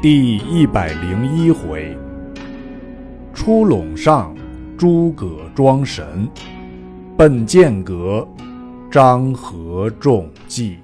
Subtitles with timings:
[0.00, 1.92] 第一百零一回，
[3.34, 4.32] 出陇上，
[4.78, 6.30] 诸葛装神，
[7.16, 8.24] 奔剑阁，
[8.92, 10.78] 张合中计。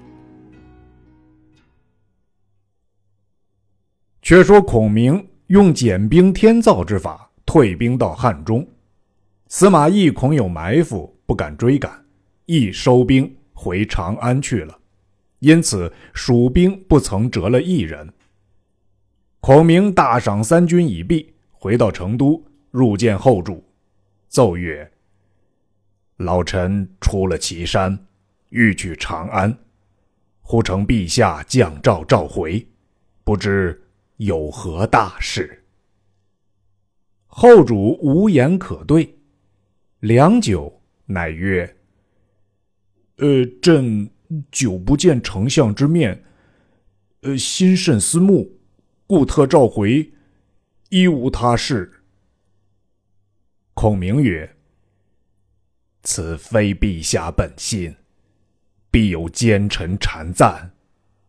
[4.21, 8.67] 却说孔明用减兵天造之法退兵到汉中，
[9.47, 12.03] 司马懿恐有埋伏，不敢追赶，
[12.47, 14.77] 亦收兵回长安去了。
[15.39, 18.11] 因此蜀兵不曾折了一人。
[19.45, 23.63] 孔明大赏三军已毕，回到成都，入见后主，
[24.27, 24.91] 奏曰
[26.17, 28.07] ：“老臣出了岐山，
[28.49, 29.55] 欲去长安，
[30.41, 32.67] 忽承陛下降诏召回，
[33.23, 33.79] 不知
[34.17, 35.63] 有何大事？”
[37.29, 39.15] 后主无言可对，
[39.99, 41.75] 良久，乃曰
[43.17, 44.09] ：“呃，朕
[44.49, 46.23] 久不见丞相之面，
[47.21, 48.51] 呃，心甚思慕。”
[49.07, 50.11] 故特召回，
[50.89, 52.01] 一无他事。
[53.75, 54.55] 孔明曰
[56.01, 57.95] ：“此非陛下本心，
[58.89, 60.71] 必有奸臣谗赞，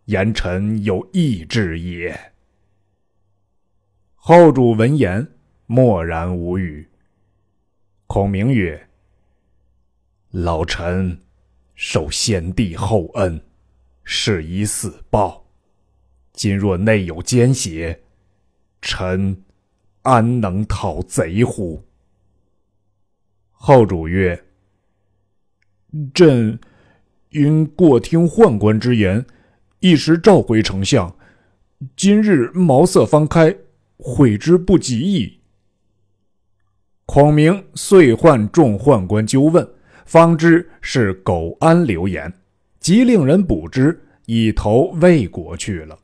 [0.06, 2.32] 言臣有异志也。”
[4.16, 5.34] 后主闻言，
[5.66, 6.88] 默然无语。
[8.06, 8.88] 孔明曰
[10.32, 11.20] ：“老臣
[11.74, 13.38] 受先帝厚恩，
[14.02, 15.44] 是以死报。”
[16.36, 17.98] 今若内有奸邪，
[18.82, 19.42] 臣
[20.02, 21.82] 安能讨贼乎？
[23.52, 24.44] 后主曰
[26.12, 26.60] ：“朕
[27.30, 29.24] 因过听宦官之言，
[29.80, 31.16] 一时召回丞相。
[31.96, 33.56] 今日茅塞方开，
[33.96, 35.40] 悔之不及矣。”
[37.06, 39.66] 孔明遂唤众宦官纠问，
[40.04, 42.30] 方知是苟安流言，
[42.78, 45.98] 即令人捕之，以投魏国去了。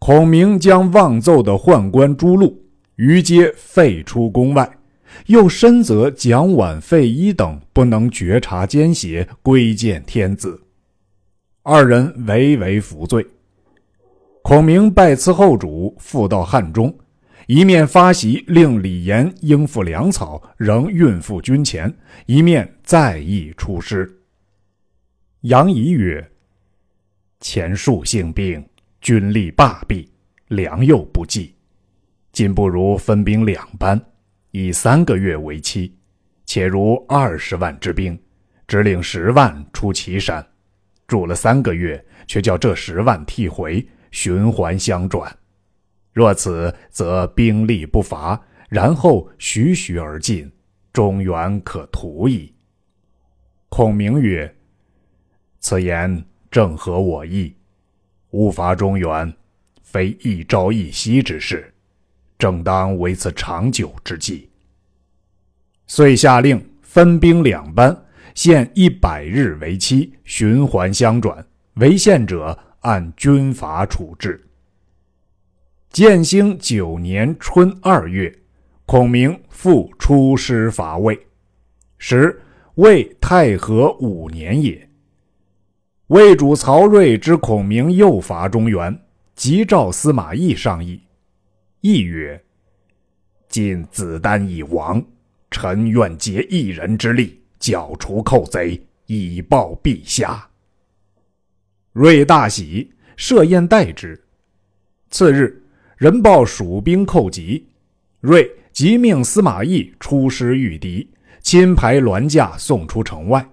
[0.00, 2.58] 孔明将妄奏的宦官朱禄，
[2.96, 4.78] 于皆废出宫外，
[5.26, 10.58] 又深责蒋琬、费祎等不能觉察奸邪，归见天子。
[11.62, 13.24] 二人唯唯服罪。
[14.40, 16.92] 孔明拜辞后主，复到汉中，
[17.46, 21.86] 一面发檄令李严应付粮草，仍运赴军前；
[22.24, 24.10] 一面再议出师。
[25.42, 26.26] 杨仪曰
[27.40, 28.64] ：“前数性病。”
[29.00, 30.10] 军力罢弊，
[30.48, 31.54] 粮又不济，
[32.32, 34.00] 今不如分兵两班，
[34.50, 35.94] 以三个月为期，
[36.44, 38.20] 且如二十万之兵，
[38.68, 40.46] 只领十万出岐山，
[41.06, 45.34] 住了三个月，却叫这十万替回，循环相转。
[46.12, 48.38] 若此，则兵力不乏，
[48.68, 50.52] 然后徐徐而进，
[50.92, 52.52] 中原可图矣。
[53.70, 54.52] 孔明曰
[55.60, 57.54] ：“此言正合我意。”
[58.30, 59.32] 误伐中原，
[59.82, 61.72] 非一朝一夕之事，
[62.38, 64.48] 正当为此长久之计。
[65.86, 67.96] 遂下令分兵两班，
[68.34, 71.44] 限一百日为期，循环相转。
[71.74, 74.44] 违宪者按军法处置。
[75.90, 78.32] 建兴九年春二月，
[78.84, 81.18] 孔明复出师伐魏，
[81.96, 82.40] 时
[82.74, 84.89] 魏太和五年也。
[86.10, 89.00] 魏主曹睿知孔明又伐中原，
[89.36, 91.00] 急召司马懿商议。
[91.82, 92.42] 懿曰
[93.48, 95.00] ：“今子丹已亡，
[95.52, 100.48] 臣愿竭一人之力，剿除寇贼，以报陛下。”
[101.94, 104.20] 睿大喜，设宴待之。
[105.10, 105.62] 次日，
[105.96, 107.68] 人报蜀兵寇急，
[108.22, 111.08] 睿即命司马懿出师御敌，
[111.40, 113.48] 亲排銮驾送出城外。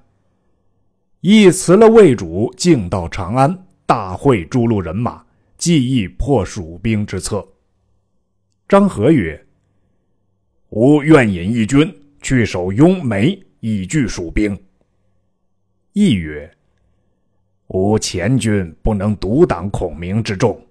[1.22, 5.23] 亦辞了魏主，径到长安，大会诸路人马，
[5.57, 7.45] 计议破蜀兵之策。
[8.67, 9.44] 张合曰
[10.69, 11.91] ：“吾愿引一军
[12.22, 14.55] 去守雍眉，以拒蜀兵。”
[15.94, 16.50] 亦曰
[17.69, 20.61] ：“吾前军不能独挡孔明之众，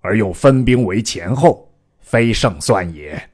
[0.00, 1.66] 而又分兵为前后，
[2.00, 3.30] 非胜算也。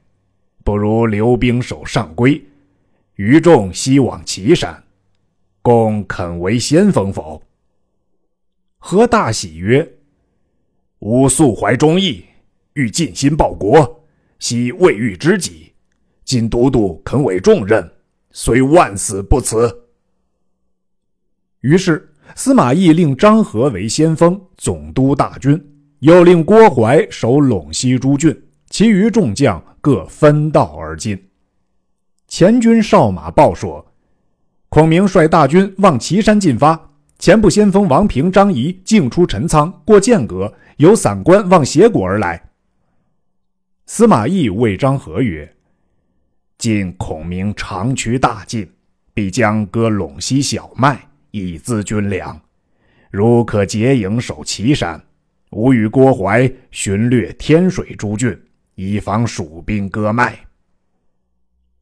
[0.63, 2.41] 不如留兵守上邽，
[3.15, 4.81] 余众西往岐山。”
[5.63, 7.39] 公肯为先锋否？
[8.79, 9.87] 何大喜曰
[10.99, 12.25] ：“吾素怀忠义，
[12.73, 14.03] 欲尽心报国，
[14.39, 15.71] 惜未遇知己。
[16.25, 17.87] 今都督肯委重任，
[18.31, 19.83] 虽万死不辞。”
[21.61, 25.63] 于是司马懿令张合为先锋，总督大军，
[25.99, 28.35] 又令郭淮守陇西诸郡，
[28.71, 31.29] 其余众将各分道而进。
[32.27, 33.85] 前军哨马报说。
[34.71, 42.41] 孔明率大军往岐山进发，前部先锋王平、张仪进出陈仓，过剑阁，有散关往斜谷而来，
[43.85, 45.53] 司马懿谓张合曰
[46.57, 48.65] ：“今孔明长驱大进，
[49.13, 50.97] 必将割陇西小麦，
[51.31, 52.39] 以资军粮。
[53.09, 55.03] 如可结营守岐山，
[55.49, 58.41] 吾与郭淮巡掠天水诸郡，
[58.75, 60.39] 以防蜀兵割麦。”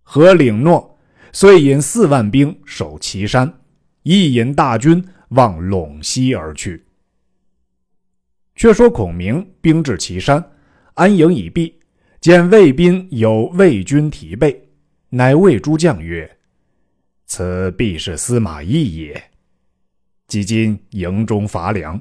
[0.02, 0.89] 何领诺，
[1.32, 3.62] 遂引四万兵守岐山，
[4.04, 6.86] 一引大军往陇西而去。
[8.56, 10.44] 却说孔明兵至岐山，
[10.96, 11.80] 安营已毕。
[12.20, 14.62] 见魏兵有魏军提备，
[15.08, 16.30] 乃谓诸将曰
[17.26, 19.24] ：“此必是司马懿也。
[20.28, 21.98] 即今营中乏粮，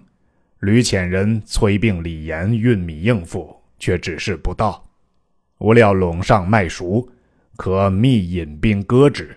[0.59, 4.85] 吕浅人催病李严运米应付，却指示不到。
[5.59, 7.09] 无料陇上麦熟，
[7.58, 9.37] 可密引兵割之。”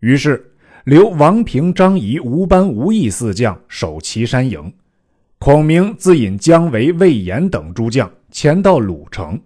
[0.00, 4.72] 于是留王平、张仪、吴班、吴懿四将守岐山营，
[5.38, 8.10] 孔明自引姜维、魏延等诸将。
[8.30, 9.38] 前到鲁城，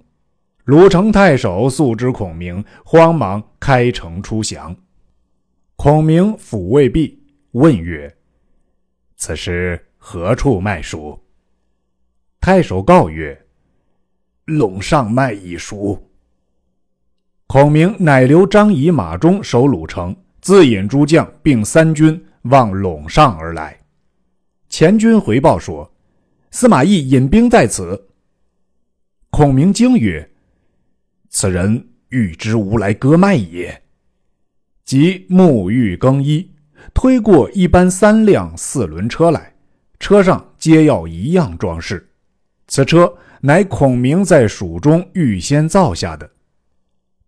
[0.64, 4.76] 鲁城太守素知孔明，慌忙开城出降。
[5.76, 7.20] 孔明抚慰毕，
[7.52, 8.14] 问曰
[9.16, 11.18] ：“此时何处麦熟？”
[12.40, 13.46] 太守告曰
[14.46, 16.00] ：“陇上麦已熟。”
[17.54, 23.78] 孔明乃留张仪、马忠守鲁城，自引诸将并三军望陇上而来。
[24.68, 25.88] 前军回报说
[26.50, 28.08] ：“司马懿引兵在此。”
[29.30, 30.28] 孔明惊曰
[31.30, 33.82] ：“此人欲知吾来割麦也。”
[34.84, 36.50] 即沐浴更衣，
[36.92, 39.54] 推过一班三辆四轮车来，
[40.00, 42.04] 车上皆要一样装饰。
[42.66, 46.28] 此车乃孔明在蜀中预先造下的。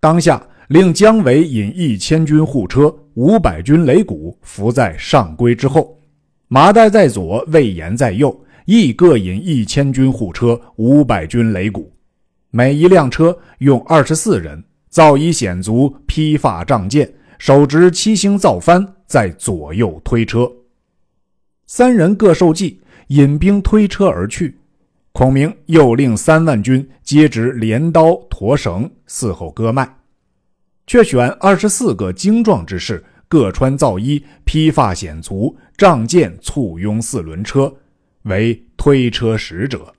[0.07, 5.99] 当下令姜维引一千军护车、五百军擂鼓伏在上规之后，
[6.47, 11.93] 马岱在左，魏延在右，亦各引一千军护车、五百军擂鼓。
[12.53, 20.49] 每一辆车用二十四人，造衣显足，披发仗剑，手执七星造幡，在左右推车。
[21.67, 24.57] 三人各受计，引兵推车而去。
[25.17, 29.97] 孔明又令三万军皆执镰刀、驼绳，伺候割麦。
[30.87, 37.75] 却选二十四个精壮之士，各穿皂衣，披发显足，仗剑簇拥四轮车，
[38.25, 39.91] 为推车使者。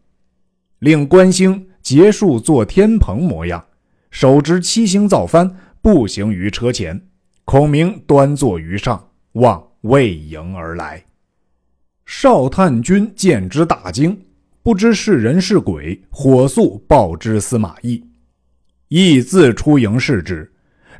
[0.78, 1.68] 令关兴。
[1.82, 3.66] 结束做天蓬模样，
[4.12, 7.02] 手执七星造幡，步行于车前。
[7.44, 11.04] 孔明端坐于上，望魏营而来。
[12.06, 14.16] 少探军见之大惊，
[14.68, 18.04] 不知是人是鬼，火速报之司马懿。
[18.90, 20.52] 懿自出营视之，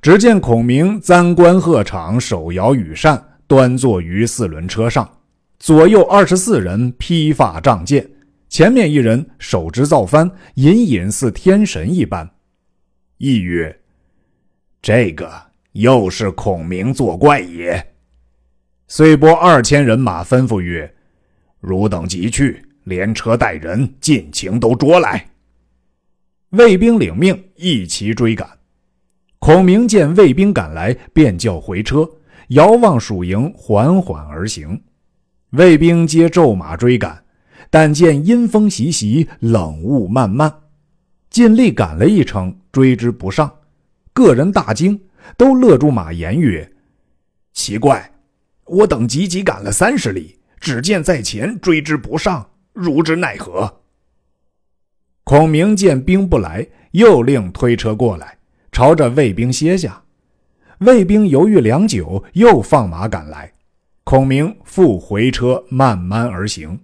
[0.02, 5.20] 只见孔明簪冠鹤氅，手摇羽扇，端坐于四轮车上，
[5.60, 8.10] 左右二十四人披发仗剑。
[8.48, 12.32] 前面一人手执造幡，隐隐似天神一般。
[13.18, 13.82] 亦曰
[14.82, 15.30] ：“这个
[15.74, 17.86] 又是孔明作怪也。”
[18.88, 20.96] 遂拨二千人马，吩咐曰
[21.60, 25.30] ：“汝等即去，连车带人，尽情都捉来。”
[26.52, 28.50] 卫兵领命，一齐追赶。
[29.40, 32.10] 孔明见卫兵赶来，便叫回车，
[32.50, 34.82] 遥望蜀营，缓缓而行。
[35.52, 37.24] 卫兵皆骤马追赶。
[37.70, 40.54] 但见阴风习习，冷雾漫漫，
[41.30, 43.54] 尽力赶了一程，追之不上。
[44.14, 44.98] 个人大惊，
[45.36, 46.72] 都勒住马言曰
[47.52, 48.10] ：“奇怪，
[48.64, 53.82] 我等急急赶了三十里，只见在前追之不上，如之奈何？”
[55.26, 58.38] 孔明见兵不来，又令推车过来，
[58.72, 60.02] 朝着卫兵歇下。
[60.80, 63.52] 卫兵犹豫良久，又放马赶来。
[64.04, 66.80] 孔明复回车，慢慢而行。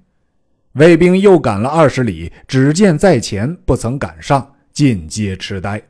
[0.74, 5.82] 卫兵又赶了二十里，只见在前不曾赶上，尽皆痴呆。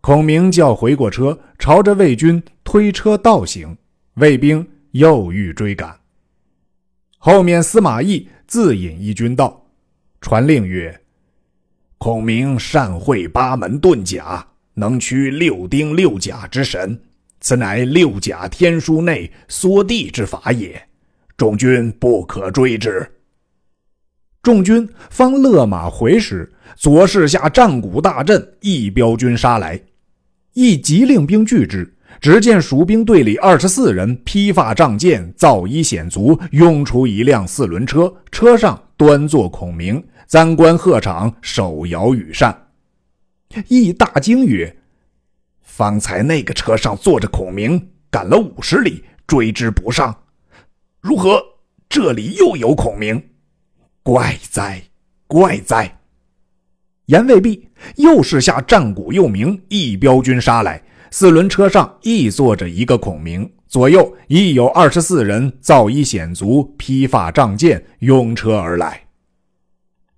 [0.00, 3.76] 孔明叫回过车，朝着魏军推车倒行。
[4.14, 5.94] 卫兵又欲追赶，
[7.18, 9.66] 后面司马懿自引一军到，
[10.20, 11.00] 传令曰
[11.98, 16.98] ：“孔明善会八门遁甲，能驱六丁六甲之神，
[17.40, 20.80] 此乃六甲天书内缩地之法也。
[21.36, 23.04] 众军不可追之。”
[24.40, 29.78] 众军方勒马回时，左势下战鼓大震，一彪军杀来，
[30.54, 31.96] 一急令兵拒之。
[32.20, 42.66] 只见蜀兵队里二十四人，披发仗剑，造衣显足，拥出一辆四轮车，车上端坐孔明，簪冠鹤氅，手摇羽扇。
[43.68, 44.76] 义大惊曰
[45.62, 50.14] ：“方才那个车上坐着孔明，赶了五十里，追之不上，
[51.00, 51.40] 如何
[51.88, 53.22] 这里又有孔明？”
[54.02, 54.82] 怪哉，
[55.26, 55.98] 怪哉！
[57.06, 60.82] 言未毕，又是下战鼓又鸣，一彪军杀来。
[61.10, 69.04] 四轮车上亦坐着一个孔明，左右亦有二十四人，造衣显足，披发仗剑，拥车而来。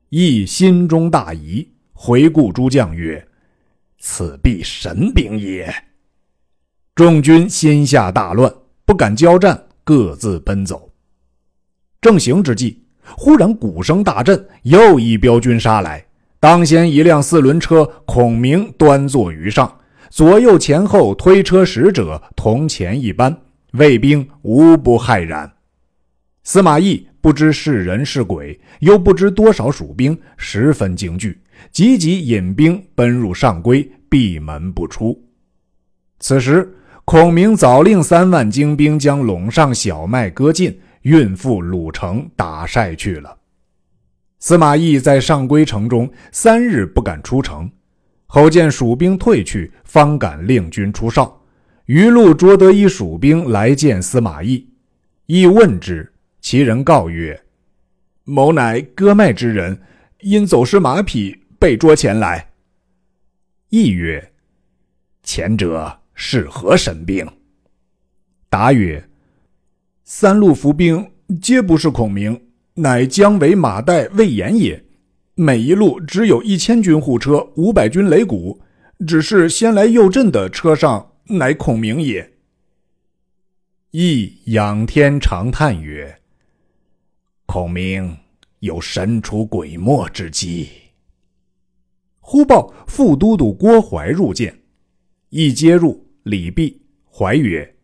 [0.09, 3.25] 亦心中大疑，回顾诸将曰
[3.99, 5.73] ：“此必神兵也。”
[6.97, 8.53] 众军心下大乱，
[8.85, 10.91] 不敢交战，各自奔走。
[12.01, 12.83] 正行之际，
[13.17, 16.05] 忽然鼓声大震，又一彪军杀来。
[16.41, 19.80] 当先一辆四轮车，孔明端坐于上，
[20.11, 23.35] 左右前后推车使者同前一般，
[23.75, 25.51] 卫兵无不骇然。
[26.43, 31.41] 司马懿不知是人是鬼，又不知多少蜀兵，十分惊惧，
[31.71, 35.17] 急急引兵奔入上邽，闭门不出。
[36.19, 36.75] 此时，
[37.05, 43.39] 孔明早令三万精兵将陇上小麦割尽，运赴鲁城打晒去了。
[44.41, 47.71] 司马懿在上邽城中三日不敢出城，
[48.33, 51.37] 后见蜀兵退去，方敢令军出哨。
[51.87, 54.65] 余路捉得一蜀兵来见司马懿，
[55.27, 57.43] 懿问之，其人告曰
[58.23, 59.77] ：“某乃割麦之人，
[60.21, 62.53] 因走失马匹，被捉前来。”
[63.71, 64.33] 懿曰
[65.25, 67.27] ：“前者是何神兵？”
[68.49, 69.05] 答曰
[70.05, 71.11] ：“三路伏兵
[71.43, 72.41] 皆不是孔明。”
[72.75, 74.81] 乃姜维、马岱、魏延也。
[75.43, 78.61] 每一路只有一千军护车，五百军擂鼓。
[79.07, 82.35] 只是先来右阵的车上，乃孔明也。
[83.93, 86.21] 羿仰天长叹曰
[87.47, 88.15] ：“孔明
[88.59, 90.69] 有神出鬼没之机。”
[92.21, 94.55] 忽报副都督郭淮入见，
[95.31, 96.83] 羿接入，礼毕。
[97.11, 97.77] 怀曰：“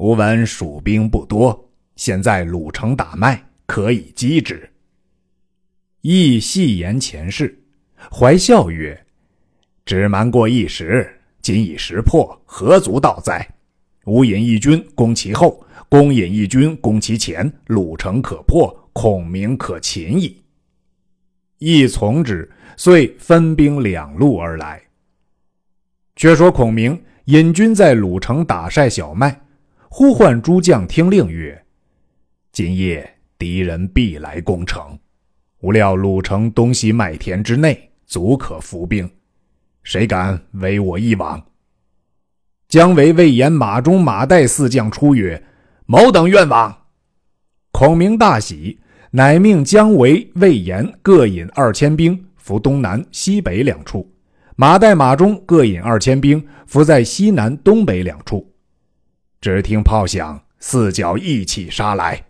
[0.00, 4.70] 吾闻蜀兵不多，现在鲁城打麦。”可以击之。
[6.06, 7.58] 亦细言前事，
[8.12, 9.06] 怀笑曰
[9.86, 13.48] ：“只瞒过一时，今已识破，何足道哉？
[14.04, 20.44] 吾引一军攻其后，公引一军攻其前，鲁城可破，孔明可擒矣。”
[21.56, 24.82] 亦从之，遂分兵两路而来。
[26.16, 29.40] 却说孔明引军在鲁城打晒小麦，
[29.88, 31.64] 呼唤诸将听令曰
[32.52, 34.96] ：“今夜。”敌人必来攻城，
[35.64, 39.10] 无料鲁城东西麦田之内，足可伏兵。
[39.82, 41.42] 谁敢违我一往？
[42.68, 45.42] 姜维、魏延、马忠、马岱四将出曰
[45.88, 46.82] ：“某等愿往。”
[47.72, 48.78] 孔明大喜，
[49.12, 54.12] 乃命姜维、魏延各引二千兵伏东南、西北两处，
[54.56, 58.52] 马岱、马忠各引二千兵伏在西南、东北两处。
[59.40, 62.22] 只听炮响，四角一起杀来。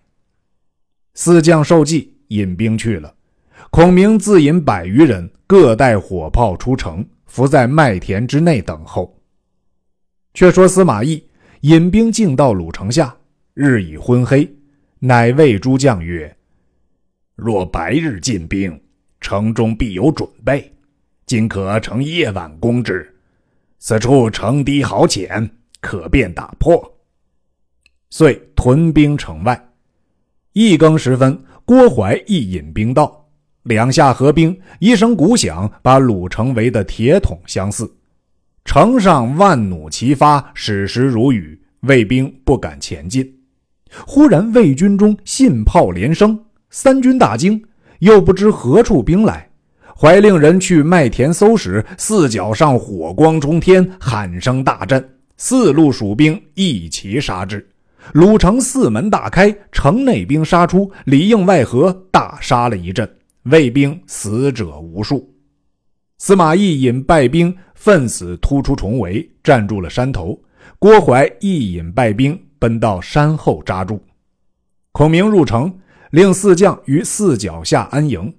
[1.14, 3.13] 四将受计，引兵去了。
[3.74, 9.20] 孔明自引百余人，各带火炮出城，伏在麦田之内等候。
[10.32, 11.20] 却说司马懿
[11.62, 13.16] 引兵进到鲁城下，
[13.52, 14.48] 日已昏黑，
[15.00, 16.36] 乃谓诸将曰
[17.34, 18.80] ：“若白日进兵，
[19.20, 20.72] 城中必有准备，
[21.26, 23.12] 今可乘夜晚攻之。
[23.80, 25.50] 此处城堤好浅，
[25.80, 26.96] 可便打破。”
[28.10, 29.68] 遂屯兵城外。
[30.52, 33.23] 一更时分，郭淮亦引兵到，
[33.64, 37.90] 两下合兵，一声鼓响，把鲁城围得铁桶相似。
[38.64, 43.30] 城上万弩齐发，矢石如雨，魏兵不敢前进。
[44.06, 46.38] 忽然魏军中信炮连声，
[46.70, 47.62] 三军大惊，
[48.00, 49.48] 又不知何处兵来。
[49.96, 57.66] 怀令人去麦田搜时，四角上火光冲天，喊声大震，四路蜀兵一齐杀之。
[58.12, 63.08] 鲁城四门大开，城内兵杀出，里应外合，大杀了一阵，
[63.44, 65.34] 魏兵死者无数。
[66.18, 70.38] 司马懿引败兵奋死突出重围，站住了山头。
[70.78, 74.02] 郭淮亦引败兵奔到山后扎住。
[74.92, 75.78] 孔明入城，
[76.10, 78.34] 令四将于四脚下安营。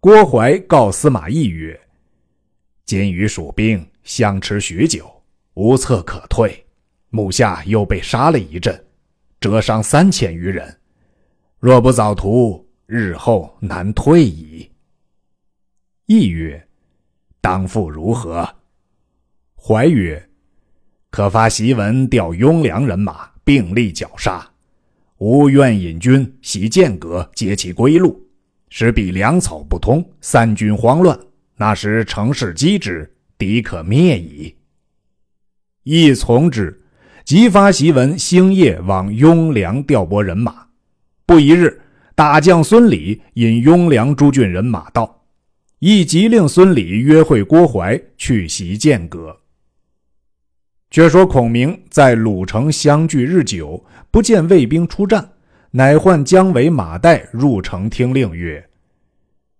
[0.00, 1.78] 郭淮告司马懿曰
[2.86, 5.10] ：“今与蜀兵相持许久，
[5.54, 6.64] 无策可退。”
[7.10, 8.84] 目下又被杀了一阵，
[9.40, 10.78] 折伤三千余人。
[11.58, 14.70] 若不早图，日后难退矣。
[16.06, 16.68] 懿曰
[17.40, 18.48] ：“当复如何？”
[19.56, 20.22] 怀曰
[21.10, 24.46] ：“可发檄文调雍凉人马，并力绞杀。
[25.18, 28.20] 吾愿引军袭剑阁，截其归路，
[28.68, 31.18] 使彼粮草不通，三军慌乱。
[31.56, 34.54] 那时乘势击之，敌可灭矣。”
[35.84, 36.80] 亦从之。
[37.24, 40.66] 即发檄文，星夜往雍凉调拨人马。
[41.24, 41.80] 不一日，
[42.16, 45.24] 大将孙礼引雍凉诸郡人马到，
[45.80, 49.36] 亦即令孙礼约会郭淮去袭剑阁。
[50.92, 55.28] 却说孔明在鲁城相聚日久，不见魏兵出战，
[55.72, 58.64] 乃唤姜维、马岱入城听令曰：“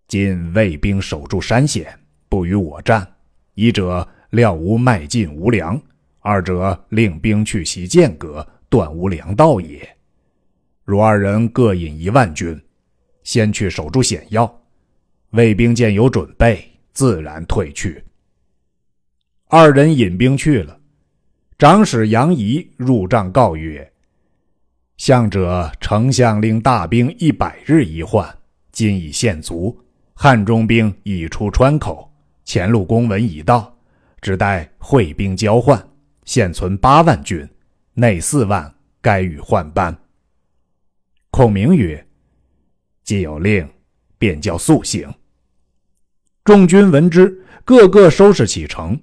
[0.07, 3.05] 今魏兵守住山险，不与我战，
[3.55, 5.81] 一者料无迈进无粮，
[6.21, 9.97] 二者令兵去袭剑阁，断无粮道也。
[10.85, 12.61] 若二人各引一万军，
[13.23, 14.63] 先去守住险要，
[15.31, 18.05] 魏兵见有准备，自然退去。”
[19.49, 20.79] 二人引兵去了。
[21.57, 23.91] 长史杨仪入帐告曰
[24.99, 28.29] ：“向者丞相令大兵一百日一换，
[28.73, 29.81] 今已献足。
[30.13, 32.13] 汉中兵已出川口，
[32.45, 33.75] 前路公文已到，
[34.21, 35.83] 只待会兵交换。
[36.25, 37.49] 现存八万军，
[37.95, 39.97] 内四万该与换班。”
[41.37, 42.07] 孔明曰
[43.03, 43.69] ：“既有令，
[44.19, 45.13] 便叫速行。”
[46.45, 48.97] 众军闻之，个个收拾启程。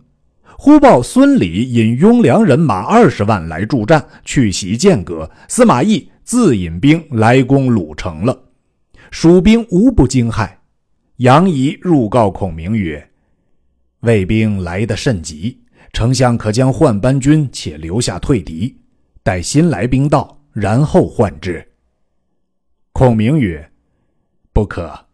[0.58, 5.30] 忽报孙礼引雍凉人马二十万来助战，去袭剑阁。
[5.50, 8.44] 司马懿自引兵来攻鲁城了，
[9.12, 10.50] 蜀兵无不惊骇。
[11.18, 13.10] 杨仪入告孔明曰
[14.08, 15.60] ：“魏兵来得甚急，
[15.92, 18.78] 丞相可将换班军且留下退敌，
[19.22, 21.68] 待新来兵到，然后换之。”
[22.94, 23.72] 孔明曰
[24.54, 25.08] ：“不可，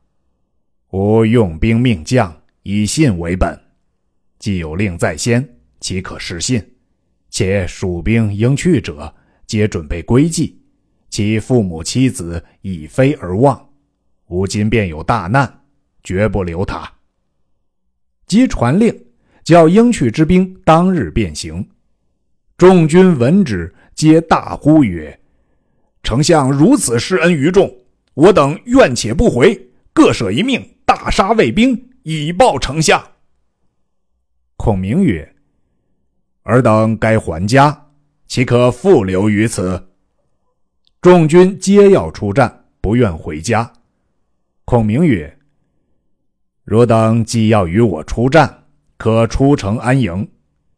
[0.89, 3.57] 吾用兵命将，以信为本。”
[4.39, 5.47] 既有令在先，
[5.79, 6.63] 岂可失信？
[7.29, 9.13] 且蜀兵应去者，
[9.45, 10.59] 皆准备归计，
[11.09, 13.69] 其父母妻子已飞而望。
[14.27, 15.61] 吾今便有大难，
[16.03, 16.91] 绝不留他。
[18.25, 18.93] 即传令，
[19.43, 21.65] 叫应去之兵当日便行。
[22.57, 25.17] 众军闻之，皆大呼曰
[26.07, 27.69] ：“丞相如此施恩于众，
[28.13, 33.03] 我等愿且不回，各舍一命，大杀魏兵，以报丞相。”
[34.55, 35.35] 孔明曰
[36.43, 37.87] ：“尔等该还家，
[38.25, 39.89] 岂可复留于此？”
[41.03, 43.69] 众军皆要出战，不愿回家。
[44.63, 45.37] 孔明曰
[46.63, 48.63] ：“汝等既要与我出战，
[48.95, 50.25] 可出城安营，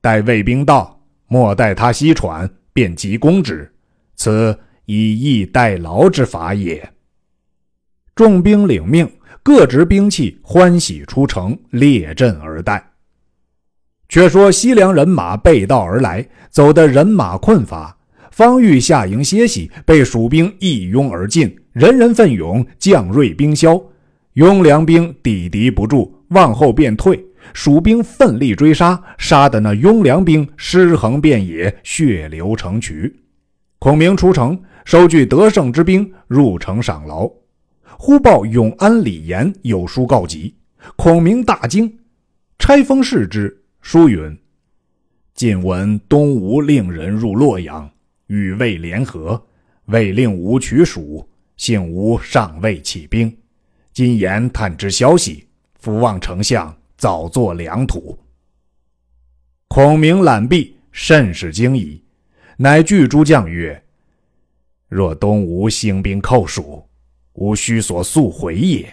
[0.02, 3.72] 待魏兵到，莫待他息喘，便急攻之。
[4.16, 4.58] 此
[4.92, 6.92] 以逸待劳之法也。”
[8.16, 9.08] 众兵领命，
[9.44, 12.84] 各执兵器，欢喜出城，列阵而待。
[14.08, 17.96] 却说西凉人马背道而来，走得人马困乏，
[18.32, 23.80] 方欲下营歇息，被蜀兵一拥而进，人人奋勇，将锐兵消，
[24.34, 27.24] 雍凉兵抵敌不住，往后便退。
[27.54, 33.16] 蜀兵奋力追杀，杀得那雍凉兵尸横遍野，血流成渠。
[33.80, 37.32] 孔明出城，收据得胜之兵，入城赏劳。
[37.96, 40.56] 忽报永安李严有书告急，
[40.96, 42.00] 孔明大惊，
[42.58, 43.56] 拆封视之。
[43.82, 44.36] 书云
[45.36, 47.88] ：“晋闻东吴令人入洛阳，
[48.26, 49.40] 与魏联合，
[49.86, 51.24] 魏令吴取蜀，
[51.56, 53.32] 幸吴尚未起兵。
[53.94, 58.18] 今言探知消息，伏望丞相早作良土。”
[59.70, 62.04] 孔明览毕，甚是惊疑，
[62.58, 63.80] 乃具诸将曰
[64.90, 66.84] ：“若东吴兴兵寇蜀，
[67.36, 68.92] 吾须所速回也。”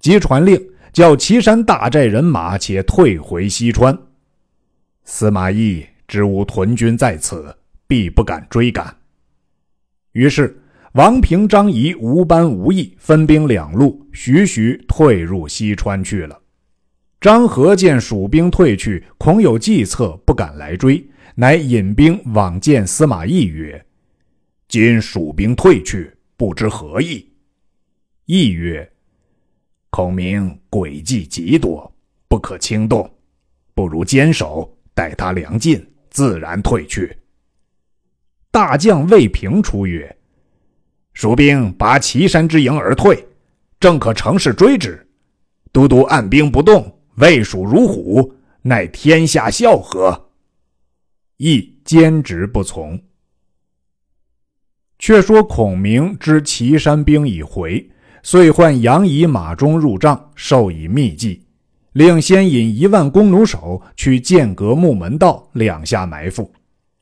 [0.00, 0.60] 即传令。
[0.92, 3.96] 叫岐山大寨人马且退回西川。
[5.04, 8.96] 司马懿知吾屯军在此，必不敢追赶。
[10.10, 10.60] 于是
[10.94, 16.40] 王平、张仪、吴班、吴懿分兵两路，徐徐退入西川去了。
[17.20, 23.86] 张合见蜀兵退去，恐有计策，不敢来追，乃引兵往见司马懿曰
[24.70, 27.28] ：“今蜀兵退去，不知何意。”
[28.26, 28.88] 懿曰：
[29.90, 31.92] 孔明诡计极多，
[32.28, 33.12] 不可轻动，
[33.74, 37.18] 不如坚守，待他粮尽，自然退去。
[38.52, 40.16] 大将魏平出曰
[41.14, 43.26] ：“蜀兵拔岐山之营而退，
[43.80, 45.04] 正可乘势追之。
[45.72, 50.30] 都督按兵不动，魏蜀如虎，乃天下笑何？”
[51.38, 52.96] 亦坚持不从。
[55.00, 57.84] 却说孔明知岐山兵已回。
[58.22, 61.42] 遂唤杨仪、马忠入帐，授以秘计，
[61.94, 66.52] 令先引一万弓弩手去剑阁木门道两下埋伏。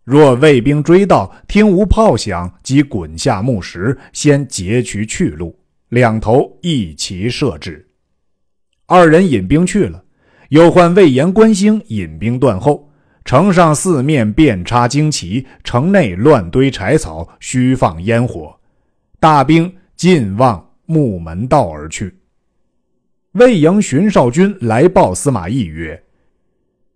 [0.05, 5.59] 若魏兵追到，听无炮响，即滚下木石，先截取去路，
[5.89, 7.85] 两头一齐射之。
[8.87, 10.03] 二人引兵去了，
[10.51, 12.88] 又唤魏延、关兴引兵断后。
[13.29, 18.59] 城上四面遍插旌旗，城内乱堆柴草，虚放烟火。
[19.21, 20.67] 大兵尽望。
[20.87, 22.17] 木门道而去。
[23.33, 26.03] 魏营巡哨军来报司马懿曰：“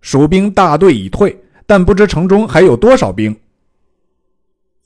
[0.00, 3.38] 蜀兵大队已退，但不知城中还有多少兵。”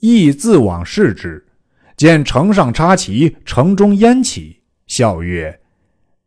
[0.01, 1.47] 懿自往视之，
[1.95, 5.57] 见城上插旗，城中烟起，笑曰：“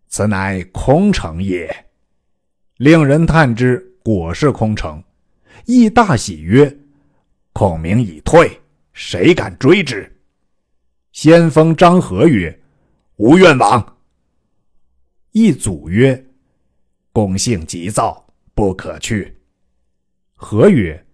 [0.09, 1.69] 此乃空城也。”
[2.81, 5.05] 令人探之，果是空城。
[5.67, 6.75] 懿大喜曰
[7.53, 8.61] ：“孔明已退，
[8.93, 10.11] 谁敢追之？”
[11.13, 12.57] 先锋张合曰
[13.17, 13.97] ：“无愿往。”
[15.33, 16.25] 一祖曰
[17.13, 19.37] ：“公性急躁，不可去。”
[20.35, 21.05] 何曰：“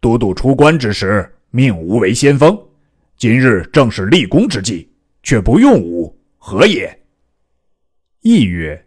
[0.00, 2.58] 都督出关之时，命吾为先锋。
[3.16, 6.96] 今日正是立功之际，却不用吾，何也？”
[8.20, 8.86] 亦曰：“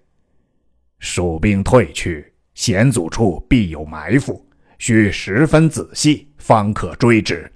[0.99, 4.44] 蜀兵退去，险阻处必有埋伏，
[4.77, 7.51] 须十分仔细，方可追之。”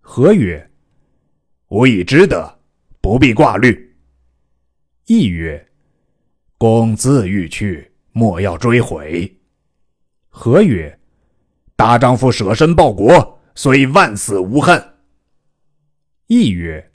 [0.00, 0.70] 何曰
[1.68, 2.58] ：“吾已知得，
[3.00, 3.96] 不必挂虑。”
[5.06, 5.66] 亦曰。
[6.58, 9.34] 公自欲去，莫要追悔。
[10.28, 11.00] 何曰
[11.74, 14.92] ：“大丈夫舍身报国，虽万死无恨。”
[16.28, 16.90] 亦曰：“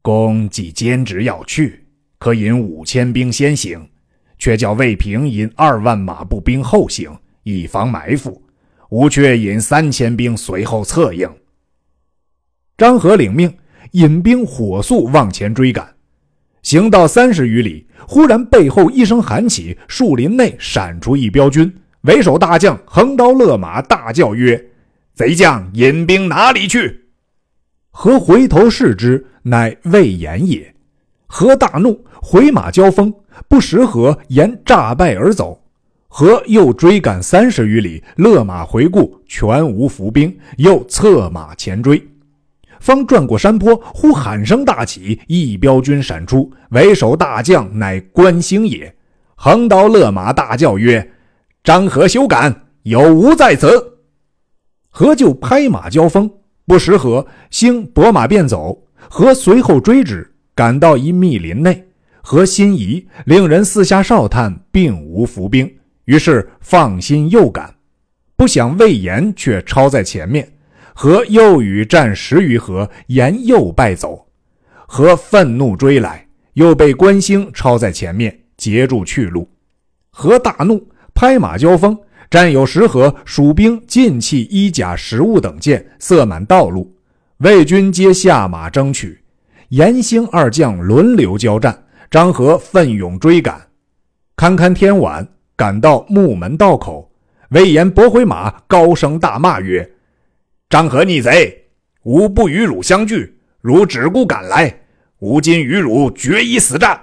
[0.00, 1.86] 公既坚持要去，
[2.18, 3.90] 可引五千兵先行，
[4.38, 7.14] 却叫魏平引二万马步兵后行，
[7.46, 8.42] 以防埋伏。
[8.90, 11.28] 吾却引三千兵随后策应。”
[12.76, 13.52] 张合领命，
[13.92, 15.94] 引兵火速往前追赶。
[16.62, 24.70] 行到三十余里，忽然背后一声喊起，树林内闪出一彪军，为首大将横刀勒马，大叫曰
[25.14, 27.06] ：“贼将引兵哪里去？”
[27.90, 30.74] 何回头视之，乃魏延也。
[31.26, 33.14] 何大怒，回马交锋，
[33.48, 35.65] 不识何延诈败而走。
[36.08, 42.02] 何又追赶三十余里，勒马回顾，全无伏兵，又策马前追。
[42.80, 48.94] 方转过山坡，忽喊声大起，一彪军闪出，为首大将乃关兴也。
[49.34, 51.12] 横刀勒马，大叫曰
[51.64, 53.98] ：“张合休赶，有吾在此！”
[54.88, 56.30] 何就拍马交锋，
[56.66, 58.84] 不识何兴拨马便走。
[59.10, 61.88] 何随后追之，赶到一密林内，
[62.22, 65.75] 何心疑，令人四下哨探，并无伏兵，
[66.06, 67.72] 于是放心又赶。
[68.34, 70.50] 不想魏延却超在前面。
[70.98, 74.26] 何又与战十余合，延又败走。
[74.86, 79.46] 何愤怒追来，又被关兴超在前面，截住去路。
[80.10, 80.82] 何大怒，
[81.14, 81.98] 拍马交锋，
[82.30, 86.96] 战有十合，蜀兵尽弃衣甲、食物等件，塞满道路。
[87.38, 89.22] 魏军皆下马争取，
[89.68, 91.84] 严兴二将轮流交战。
[92.10, 93.60] 张合奋勇追赶，
[94.34, 97.10] 堪堪天晚，赶到木门道口，
[97.48, 99.90] 魏延拨回马，高声大骂曰。
[100.68, 101.64] 张合逆贼，
[102.02, 104.80] 吾不与汝相聚，汝只顾赶来，
[105.20, 107.00] 吾今与汝决一死战。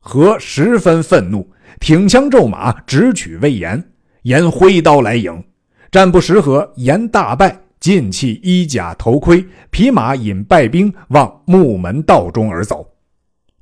[0.00, 3.92] 何十分愤怒，挺枪骤马，直取魏延。
[4.22, 5.44] 延挥刀来迎，
[5.90, 12.95] 战不十合，延大败，尽弃衣甲头盔，匹马引败兵往木门道中而走。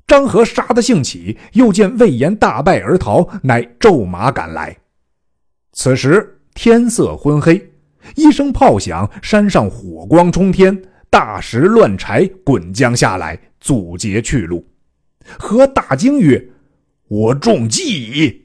[0.07, 4.77] 张合杀得兴起，又见魏延大败而逃，乃骤马赶来。
[5.73, 7.71] 此时天色昏黑。
[8.15, 14.63] 一声炮响，山上火光冲天，大石乱柴滚将下来，阻截去路。
[15.39, 16.49] 何大惊曰
[17.09, 18.43] ：“我中计矣！”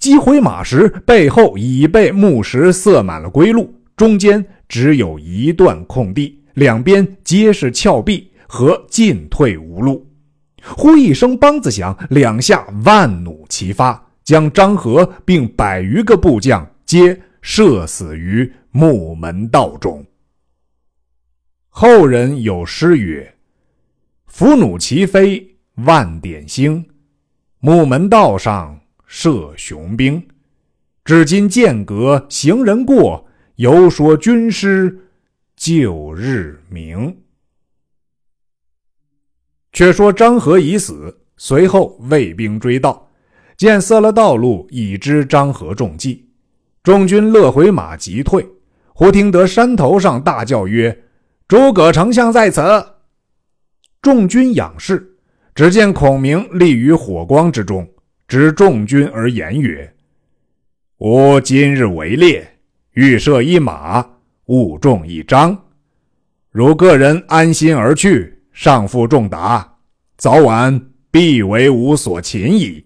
[0.00, 10.04] 击回马时，背后已被木石塞满了归路，中间只有一段空地，两边皆是峭壁，和进退无路。
[10.62, 18.52] 忽一声梆子响，两下万弩齐发，将张合并百余个部将皆射死于。
[18.72, 20.06] 木门道中，
[21.70, 23.34] 后人有诗曰
[24.26, 26.88] ：“伏弩齐飞万点星，
[27.58, 30.24] 木门道上射雄兵。
[31.04, 34.96] 至今剑阁行人过，犹说军师
[35.56, 37.16] 旧日明。”
[39.80, 43.08] 却说张合已死，随后魏兵追到，
[43.56, 46.28] 见塞了道路，已知张合中计，
[46.82, 48.46] 众军勒回马，急退。
[48.92, 51.04] 忽听得山头上大叫曰
[51.48, 52.60] ：“诸葛丞相在此！”
[54.02, 55.16] 众军仰视，
[55.54, 57.88] 只见孔明立于火光之中，
[58.28, 59.90] 指众军而言曰
[61.00, 62.46] ：“吾今日围猎，
[62.92, 64.06] 欲射一马，
[64.44, 65.58] 误中一张。
[66.50, 69.69] 如个人安心而去，上负重达，
[70.20, 72.84] 早晚必为吾所擒矣。”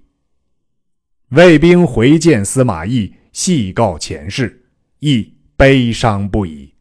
[1.35, 4.65] 魏兵回见司马懿，细告前事，
[5.01, 5.35] 懿。
[5.57, 6.75] 悲伤不已，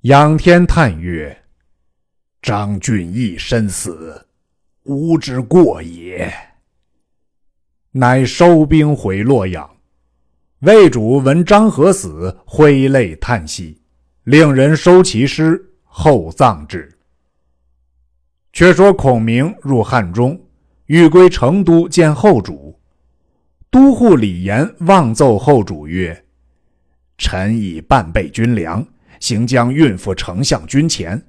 [0.00, 1.44] 仰天叹曰
[2.42, 4.26] ：“张俊义身死，
[4.82, 6.28] 吾之过也。”
[7.92, 9.70] 乃收兵回洛阳。
[10.62, 13.80] 魏主闻张合死，挥泪叹息，
[14.24, 16.98] 令人收其尸，厚葬之。
[18.52, 20.40] 却说孔明入汉中，
[20.86, 22.78] 欲归成都见后主。
[23.70, 26.24] 都护李严望奏后主曰
[27.16, 28.84] ：“臣已半备军粮，
[29.20, 31.22] 行将运赴丞相军前，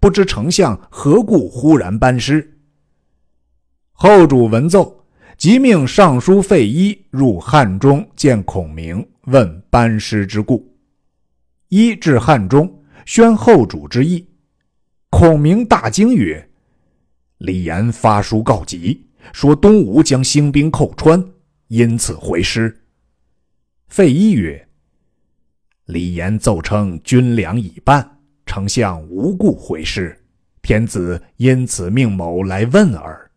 [0.00, 2.58] 不知丞相何故忽然班师？”
[3.92, 5.04] 后主闻奏，
[5.36, 10.66] 即命尚书费祎入汉中见孔明，问班师之故。
[11.68, 14.26] 祎至汉中，宣后主之意。
[15.10, 16.48] 孔明大惊曰：
[17.42, 21.20] 李严发书告急，说东吴将兴兵寇川，
[21.66, 22.84] 因此回师。
[23.88, 24.68] 费祎曰
[25.86, 28.08] ：“李严奏称军粮已办，
[28.46, 30.16] 丞相无故回师，
[30.62, 33.28] 天子因此命某来问耳。”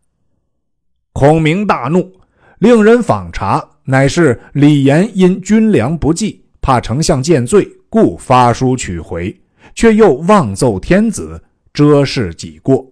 [1.12, 2.12] 孔明大怒，
[2.60, 9.36] 令人访查，乃是李严因军粮不济，怕丞相见罪，故发书取回，
[9.74, 11.42] 却又妄奏天子，
[11.72, 12.88] 遮饰己过。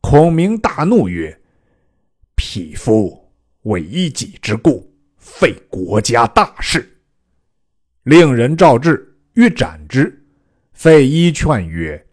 [0.00, 1.40] 孔明大怒曰
[2.34, 3.30] ：“匹夫
[3.62, 6.98] 为一己之故，废国家大事。”
[8.04, 10.16] 令人召至，欲斩之。
[10.72, 12.06] 费祎劝曰：“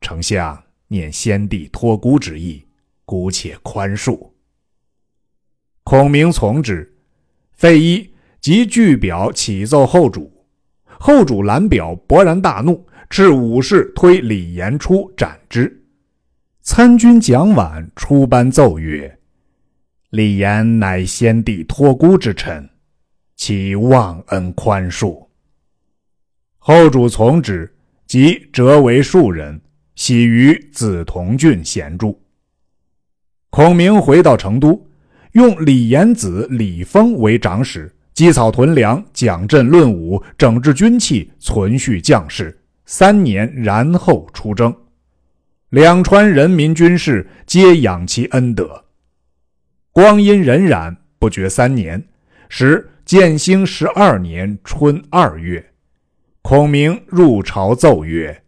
[0.00, 2.64] 丞相念先帝托孤之意，
[3.04, 4.30] 姑且宽恕。”
[5.82, 6.88] 孔明从之。
[7.52, 10.32] 费祎即具表启奏后主。
[10.86, 15.81] 后主览表，勃然大怒，斥武士推李严出，斩之。
[16.64, 19.18] 参军蒋琬出班奏曰
[20.10, 22.70] ：“李严乃先帝托孤之臣，
[23.34, 25.26] 其忘恩宽恕？”
[26.58, 27.74] 后主从之，
[28.06, 29.60] 即折为庶人，
[29.96, 32.22] 徙于梓潼郡闲住。
[33.50, 34.86] 孔明回到成都，
[35.32, 44.72] 用李严子李丰为长史，积草屯粮，讲阵论武，整治军器，存续将士，三年，然后出征。
[45.72, 48.84] 两川人民军士皆仰其恩德。
[49.90, 52.08] 光阴荏苒，不觉三年。
[52.50, 55.72] 时建兴十二年春二月，
[56.42, 58.42] 孔明入朝奏曰：“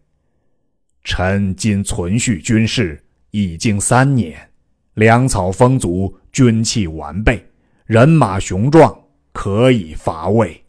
[1.03, 4.51] 臣今存续军事已经三年，
[4.93, 7.43] 粮草丰足，军器完备，
[7.87, 8.95] 人马雄壮，
[9.33, 10.63] 可以伐魏。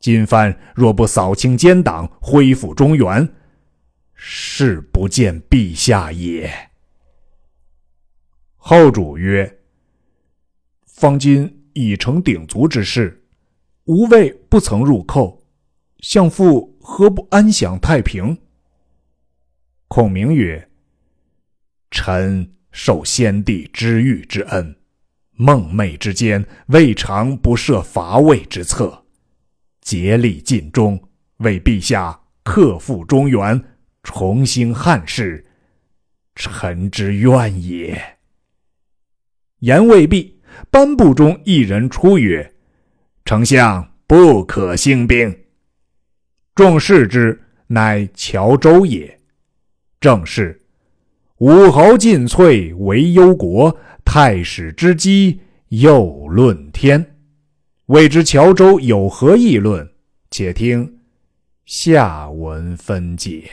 [0.00, 3.28] 今番若不扫清奸党，恢复中原。”
[4.26, 6.50] 是不见陛下也。
[8.56, 9.60] 后主曰
[10.88, 13.22] ：“方今已成鼎足之势，
[13.84, 15.44] 吾魏不曾入寇，
[15.98, 18.38] 相父何不安享太平？”
[19.88, 20.70] 孔明曰
[21.92, 24.74] ：“臣受先帝知遇之恩，
[25.32, 29.04] 梦寐之间，未尝不设伐魏之策，
[29.82, 30.98] 竭力尽忠，
[31.36, 33.62] 为陛下克复中原。”
[34.04, 35.44] 重兴汉室，
[36.36, 38.00] 臣之愿也。
[39.60, 40.38] 言未毕，
[40.70, 42.54] 班部中一人出曰
[43.24, 45.36] ：“丞相不可兴兵。”
[46.54, 49.18] 众视之，乃乔州也。
[49.98, 50.60] 正是
[51.40, 57.16] ：“武侯尽瘁，为忧国；太史之基，又论天。”
[57.86, 59.90] 未知乔州有何议论？
[60.30, 61.00] 且听
[61.64, 63.50] 下文分解。